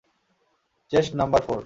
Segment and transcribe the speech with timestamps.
[0.91, 1.57] Chest number four!